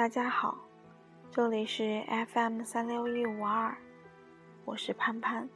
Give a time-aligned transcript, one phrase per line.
[0.00, 0.56] 大家好，
[1.30, 3.76] 这里是 FM 三六一五二，
[4.64, 5.46] 我是潘潘。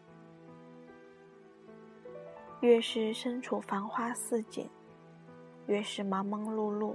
[2.61, 4.69] 越是身处繁花似锦，
[5.67, 6.95] 越是忙忙碌碌，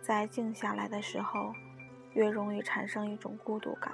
[0.00, 1.52] 在静下来的时候，
[2.14, 3.92] 越容易产生一种孤独感。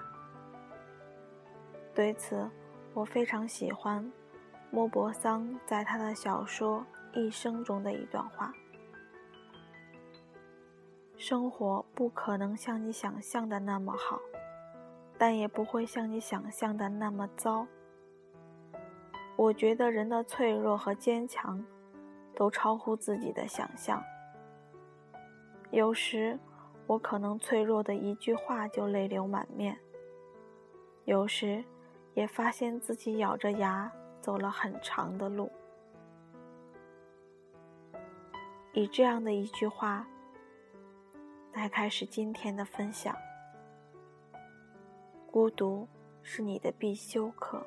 [1.92, 2.48] 对此，
[2.94, 4.08] 我非常喜欢
[4.70, 6.86] 莫泊桑在他的小说
[7.20, 8.54] 《一生》中的一段话。
[11.20, 14.18] 生活不可能像你想象的那么好，
[15.18, 17.66] 但也不会像你想象的那么糟。
[19.36, 21.62] 我觉得人的脆弱和坚强，
[22.34, 24.02] 都超乎自己的想象。
[25.70, 26.38] 有时，
[26.86, 29.74] 我可能脆弱的一句话就泪流满面；
[31.04, 31.62] 有时，
[32.14, 35.52] 也发现自己咬着牙走了很长的路。
[38.72, 40.08] 以这样的一句话。
[41.52, 43.14] 来开始今天的分享。
[45.30, 45.86] 孤独
[46.22, 47.64] 是你的必修课。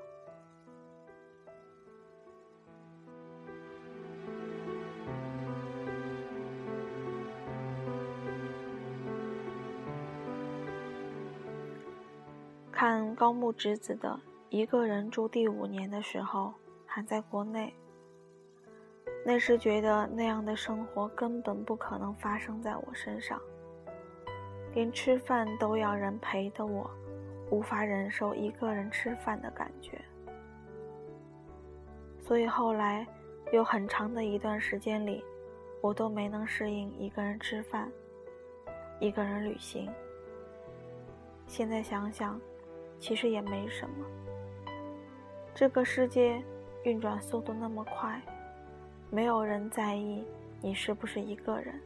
[12.72, 14.10] 看高木直子的
[14.50, 16.54] 《一个人住第五年》的时候，
[16.86, 17.74] 还在国内。
[19.26, 23.40] 那时觉得那样的生活根本不可能发生在我身上。
[24.74, 26.90] 连吃饭都要人陪的我，
[27.52, 30.02] 无法忍受一个人吃饭的感觉，
[32.20, 33.06] 所以后来
[33.52, 35.24] 有很长的一段时间里，
[35.80, 37.92] 我都没能适应一个人吃饭，
[39.00, 39.88] 一个人旅行。
[41.46, 42.40] 现在想想，
[43.00, 44.06] 其实也没什么。
[45.54, 46.42] 这个世界
[46.84, 48.20] 运转速度那么快，
[49.12, 50.26] 没有人在意
[50.62, 51.80] 你是不是一个人。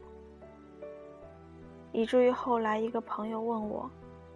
[1.98, 3.90] 以至于后来，一个朋友问我，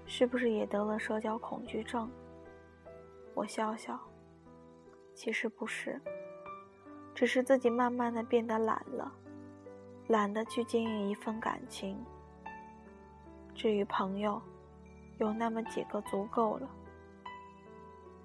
[0.05, 2.11] 是不是也得了社交恐惧症？
[3.35, 3.97] 我笑笑，
[5.15, 6.01] 其实不是，
[7.15, 9.13] 只是自己慢慢的变得懒了，
[10.09, 11.97] 懒得去经营一份感情。
[13.55, 14.43] 至于朋友，
[15.19, 16.69] 有那么几个足够了。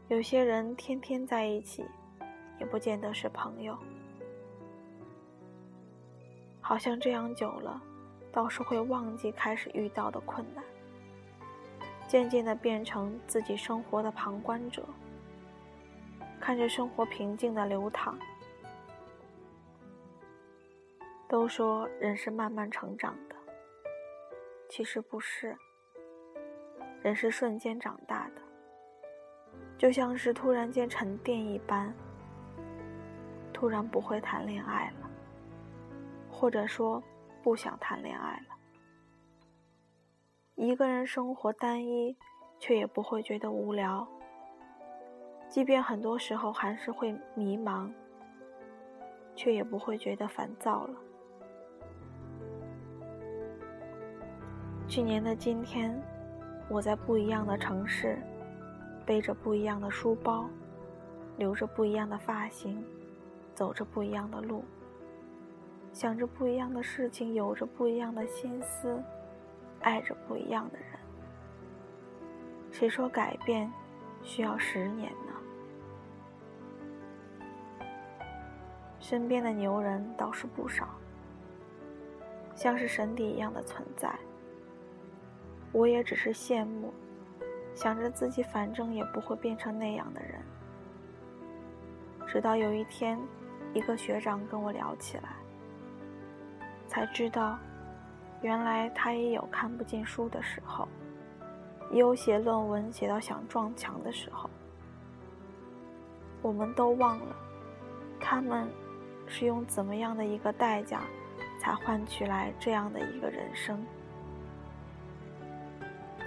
[0.08, 1.86] 有些人天天在一起，
[2.60, 3.78] 也不见得是朋友。
[6.60, 7.80] 好像这样久了。
[8.32, 10.64] 倒是会忘记开始遇到的困难，
[12.08, 14.86] 渐渐的变成自己生活的旁观者，
[16.40, 18.18] 看着生活平静的流淌。
[21.28, 23.36] 都说人是慢慢成长的，
[24.70, 25.58] 其实不是，
[27.02, 28.42] 人是瞬间长大的，
[29.78, 31.94] 就像是突然间沉淀一般，
[33.52, 35.10] 突然不会谈恋爱了，
[36.30, 37.02] 或者说。
[37.48, 38.58] 不想谈恋爱了，
[40.56, 42.14] 一个人生活单一，
[42.60, 44.06] 却也不会觉得无聊。
[45.48, 47.90] 即便很多时候还是会迷茫，
[49.34, 51.00] 却也不会觉得烦躁了。
[54.86, 55.98] 去年的今天，
[56.70, 58.20] 我在不一样的城市，
[59.06, 60.50] 背着不一样的书包，
[61.38, 62.84] 留着不一样的发型，
[63.56, 64.66] 走着不一样的路。
[65.94, 69.02] 想着不一样的事情，有着不一样的心思，
[69.82, 70.88] 爱着不一样的人。
[72.72, 73.72] 谁说改变
[74.22, 75.34] 需要十年呢？
[79.00, 80.88] 身边的牛人倒是不少，
[82.54, 84.14] 像是神邸一样的存在。
[85.72, 86.94] 我也只是羡慕，
[87.74, 90.42] 想着自己反正也不会变成那样的人。
[92.28, 93.20] 直到有一天，
[93.74, 95.36] 一个学长跟我聊起来。
[96.98, 97.60] 才知道，
[98.42, 100.88] 原来他也有看不进书的时候，
[101.92, 104.50] 也有写论文写到想撞墙的时候。
[106.42, 107.36] 我们都忘了，
[108.20, 108.68] 他们
[109.28, 111.02] 是用怎么样的一个代价，
[111.62, 113.86] 才换取来这样的一个人生。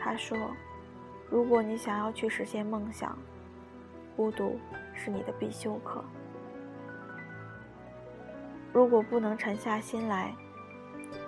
[0.00, 0.38] 他说
[1.28, 3.18] ：“如果你想要去实现梦想，
[4.16, 4.56] 孤独
[4.94, 6.04] 是你的必修课。
[8.72, 10.32] 如果不能沉下心来。”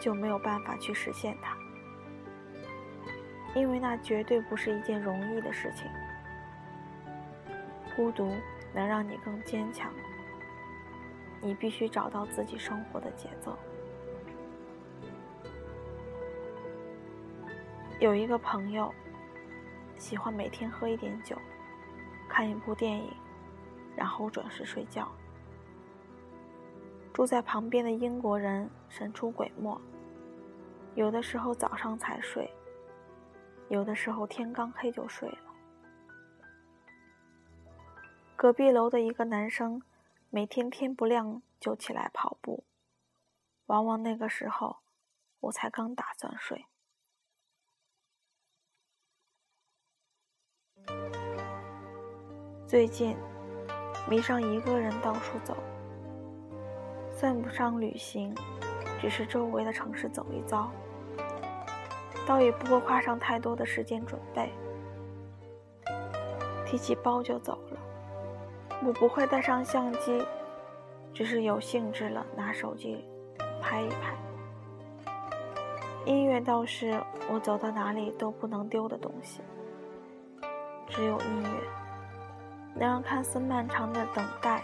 [0.00, 1.56] 就没有办法去实现它，
[3.54, 5.86] 因为那绝对不是一件容易的事情。
[7.94, 8.34] 孤独
[8.72, 9.92] 能让你更坚强，
[11.40, 13.56] 你必须找到自己生活的节奏。
[18.00, 18.92] 有一个朋友，
[19.96, 21.36] 喜欢每天喝一点酒，
[22.28, 23.12] 看一部电影，
[23.94, 25.06] 然后准时睡觉。
[27.12, 29.80] 住在旁边的英国人神出鬼没。
[30.94, 32.50] 有的时候早上才睡，
[33.68, 35.38] 有的时候天刚黑就睡了。
[38.36, 39.82] 隔壁楼的一个男生，
[40.28, 42.64] 每天天不亮就起来跑步，
[43.66, 44.78] 往往那个时候，
[45.40, 46.66] 我才刚打算睡。
[52.66, 53.16] 最近，
[54.10, 55.56] 迷上一个人到处走，
[57.22, 58.34] 算不上旅行，
[59.00, 60.68] 只是周围的城市走一遭，
[62.26, 64.50] 倒也不会花上太多的时间准备。
[66.66, 67.78] 提起包就走了，
[68.84, 70.26] 我不会带上相机，
[71.14, 73.04] 只是有兴致了拿手机
[73.60, 74.16] 拍一拍。
[76.04, 79.42] 音乐倒是我走到哪里都不能丢的东西，
[80.88, 81.60] 只有音乐。
[82.74, 84.60] 能让看似漫长的等待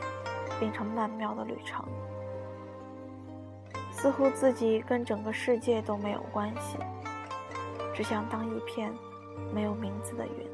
[0.58, 1.84] 变成曼妙的旅程，
[4.00, 6.78] 似乎自己跟整个世界都没有关系，
[7.92, 8.94] 只想当一片
[9.52, 10.46] 没有名字的云，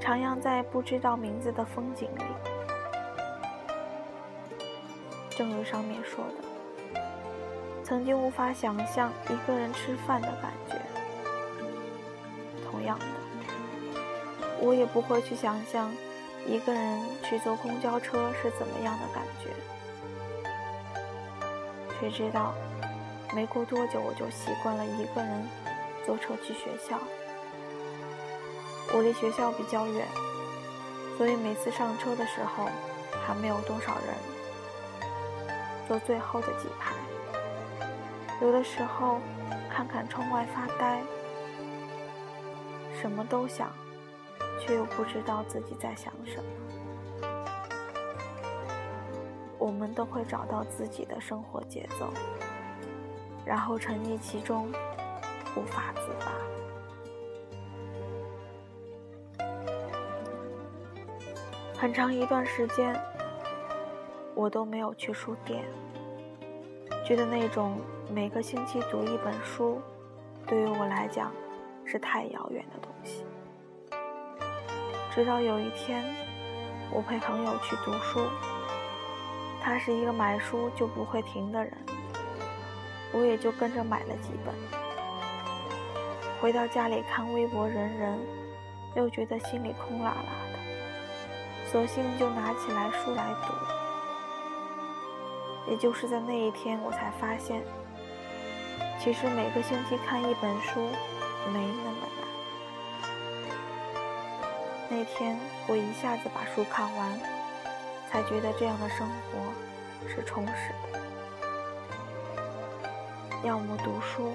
[0.00, 2.22] 徜徉在不知道名字的风景里。
[5.30, 6.24] 正如上面说
[6.94, 7.00] 的，
[7.82, 10.80] 曾经无法想象一个人吃饭的感觉，
[12.70, 13.06] 同样的，
[14.60, 15.90] 我也不会去想象。
[16.46, 19.48] 一个人去坐公交车是怎么样的感觉？
[21.98, 22.54] 谁知道，
[23.34, 25.48] 没过多久我就习惯了一个人
[26.04, 26.98] 坐车去学校。
[28.92, 30.06] 我离学校比较远，
[31.16, 32.68] 所以每次上车的时候
[33.26, 34.14] 还没有多少人，
[35.88, 36.94] 坐最后的几排。
[38.42, 39.20] 有的时候
[39.70, 41.02] 看看窗外发呆，
[43.00, 43.70] 什么都想。
[44.66, 46.63] 却又不知道自己在想什么。
[49.64, 52.12] 我们都会找到自己的生活节奏，
[53.46, 54.70] 然后沉溺其中，
[55.56, 56.26] 无法自拔。
[61.78, 62.94] 很长一段时间，
[64.34, 65.64] 我都没有去书店，
[67.02, 67.78] 觉得那种
[68.12, 69.80] 每个星期读一本书，
[70.46, 71.32] 对于我来讲
[71.86, 73.24] 是太遥远的东西。
[75.10, 76.04] 直到有一天，
[76.92, 78.20] 我陪朋友去读书，
[79.64, 81.72] 他是一个买书就不会停的人，
[83.12, 84.54] 我也就跟着买了几本。
[86.38, 88.18] 回到家里看微博人人，
[88.94, 90.12] 又觉得心里空落落
[90.52, 90.58] 的，
[91.72, 93.54] 索性就拿起来书来读。
[95.70, 97.62] 也就是在那一天，我才发现，
[99.00, 100.78] 其实每个星期看一本书，
[101.50, 102.28] 没那么难。
[104.90, 107.18] 那天我一下子把书看完，
[108.14, 109.12] 才觉得这样的生活
[110.08, 111.00] 是充实的。
[113.42, 114.30] 要么读书，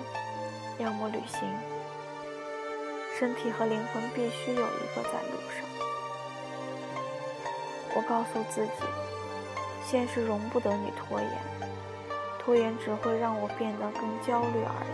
[0.79, 1.49] 要么旅行，
[3.17, 5.63] 身体和灵魂必须有一个在路上。
[7.95, 8.83] 我告诉自己，
[9.85, 11.31] 现实容不得你拖延，
[12.37, 14.87] 拖延只会让我变得更焦虑而已。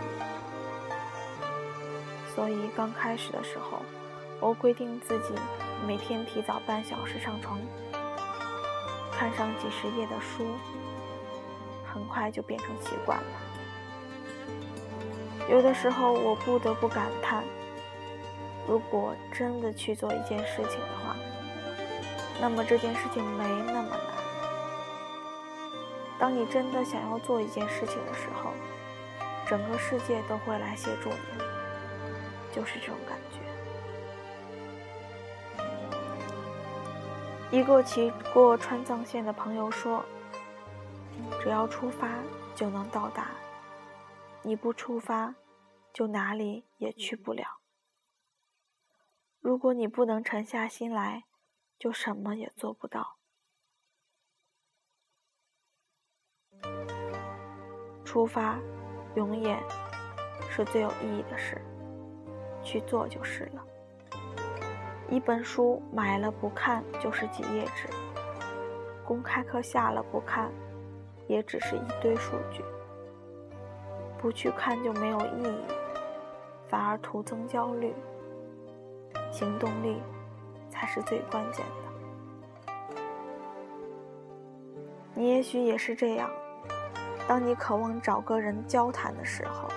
[2.36, 3.82] 所以刚开始的时候。
[4.38, 5.32] 我规定自己
[5.86, 7.58] 每天提早半小时上床，
[9.18, 10.46] 看上几十页的书，
[11.84, 13.24] 很快就变成习惯了。
[15.48, 17.42] 有的时候，我不得不感叹：
[18.68, 21.16] 如果真的去做一件事情的话，
[22.40, 24.00] 那么这件事情没那么难。
[26.18, 28.50] 当你真的想要做一件事情的时候，
[29.46, 31.42] 整个世界都会来协助你，
[32.52, 33.15] 就是这种感觉。
[37.52, 40.04] 一个骑过川藏线的朋友说
[41.40, 42.08] ：“只要出发
[42.56, 43.30] 就能到达，
[44.42, 45.32] 你不出发，
[45.92, 47.60] 就哪里也去不了。
[49.40, 51.24] 如果你不能沉下心来，
[51.78, 53.16] 就什么也做不到。
[58.04, 58.58] 出发，
[59.14, 59.62] 永远
[60.50, 61.64] 是最有意义的事，
[62.64, 63.64] 去做就是了。”
[65.08, 67.88] 一本书买了不看就是几页纸，
[69.04, 70.50] 公开课下了不看，
[71.28, 72.64] 也只是一堆数据。
[74.18, 75.64] 不去看就没有意义，
[76.66, 77.94] 反而徒增焦虑。
[79.30, 80.02] 行动力
[80.70, 82.72] 才是最关键的。
[85.14, 86.28] 你也许也是这样，
[87.28, 89.68] 当你渴望找个人交谈的时候，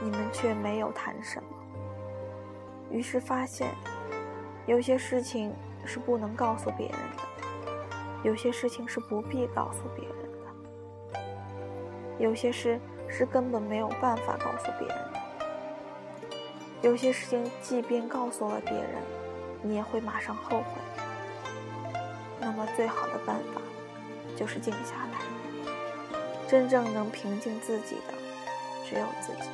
[0.00, 1.48] 你们却没有谈什么，
[2.90, 3.68] 于是发现。
[4.66, 5.52] 有些事情
[5.84, 7.22] 是不能告诉别人的，
[8.22, 10.16] 有些事情是不必告诉别人
[11.12, 11.20] 的，
[12.18, 15.20] 有些事是根本没有办法告诉别人的。
[16.80, 19.02] 有些事情，即便告诉了别人，
[19.62, 20.64] 你也会马上后悔。
[22.40, 23.60] 那么，最好的办法
[24.36, 25.18] 就是静下来。
[26.48, 28.14] 真正能平静自己的，
[28.86, 29.48] 只有自己。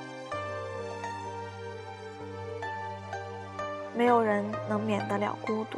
[4.00, 5.76] 没有人能免得了孤独，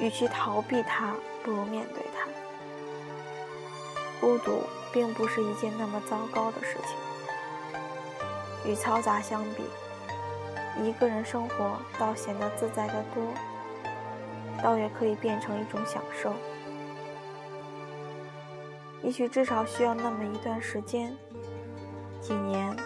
[0.00, 2.28] 与其逃避它，不如面对它。
[4.20, 6.96] 孤独并不是一件那么糟糕的事情。
[8.68, 9.62] 与嘈杂相比，
[10.82, 13.22] 一个人生活倒显得自在得多，
[14.60, 16.34] 倒也可以变成一种享受。
[19.04, 21.16] 也许至少需要那么一段时间，
[22.20, 22.76] 几年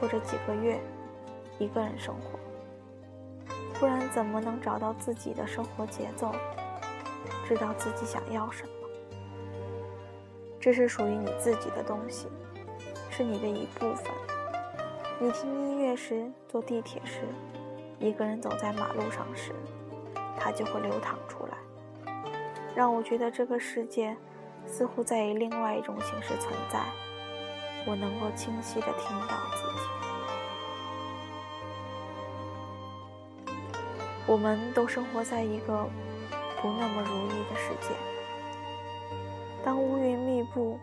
[0.00, 0.78] 或者几个月，
[1.58, 2.31] 一个人生活。
[3.82, 6.32] 不然怎么能找到自己的生活节奏，
[7.48, 8.70] 知道自己想要什么？
[10.60, 12.28] 这是属于你自己的东西，
[13.10, 14.06] 是你的一部分。
[15.18, 17.22] 你听音乐时，坐地铁时，
[17.98, 19.50] 一个人走在马路上时，
[20.38, 22.12] 它就会流淌出来，
[22.76, 24.16] 让我觉得这个世界
[24.64, 26.78] 似乎在以另外一种形式存在。
[27.84, 30.01] 我能够清晰地听到自己。
[34.26, 35.88] 我们都生活在一个
[36.60, 37.94] 不那么如意的世界。
[39.64, 40.78] 当乌云密布，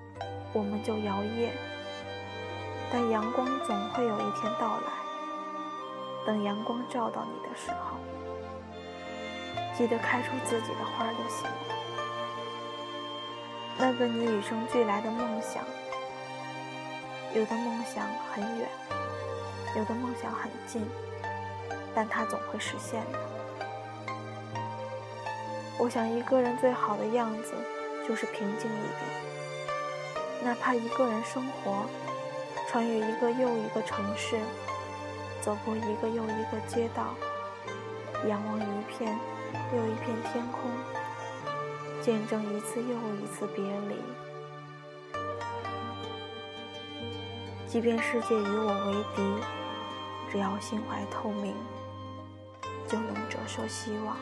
[0.54, 1.50] 我们就摇曳；
[2.92, 4.84] 但阳光总会有一天到来。
[6.26, 7.98] 等阳光照到你的时候，
[9.76, 11.50] 记得开出自己的花就行。
[13.78, 15.64] 那个你与生俱来的梦想，
[17.34, 18.70] 有的梦想很远，
[19.78, 20.86] 有的梦想很近，
[21.94, 23.20] 但它总会实现的。
[25.78, 27.54] 我想，一个人最好的样子。
[28.08, 31.86] 就是平静一点，哪怕一个人生活，
[32.68, 34.40] 穿越一个又一个城市，
[35.42, 37.14] 走过一个又一个街道，
[38.28, 39.16] 仰望一片
[39.76, 40.72] 又一片天空，
[42.02, 43.96] 见证一次又一次别离。
[47.68, 49.22] 即便世界与我为敌，
[50.32, 51.56] 只要心怀透明，
[52.90, 54.18] 就能折射希望。